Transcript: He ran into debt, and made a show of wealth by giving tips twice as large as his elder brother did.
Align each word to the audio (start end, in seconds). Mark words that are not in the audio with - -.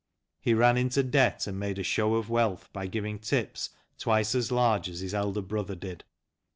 He 0.39 0.55
ran 0.55 0.77
into 0.77 1.03
debt, 1.03 1.45
and 1.45 1.59
made 1.59 1.77
a 1.77 1.83
show 1.83 2.15
of 2.15 2.27
wealth 2.27 2.69
by 2.73 2.87
giving 2.87 3.19
tips 3.19 3.69
twice 3.99 4.33
as 4.33 4.51
large 4.51 4.89
as 4.89 5.01
his 5.01 5.13
elder 5.13 5.43
brother 5.43 5.75
did. 5.75 6.05